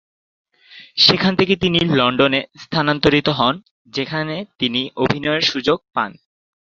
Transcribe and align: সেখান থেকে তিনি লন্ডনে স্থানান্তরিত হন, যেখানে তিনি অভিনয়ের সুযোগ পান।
সেখান 0.97 1.33
থেকে 1.35 1.53
তিনি 1.55 1.79
লন্ডনে 1.91 2.41
স্থানান্তরিত 2.59 3.27
হন, 3.29 3.55
যেখানে 3.87 4.35
তিনি 4.59 4.81
অভিনয়ের 4.95 5.41
সুযোগ 5.41 5.77
পান। 5.93 6.11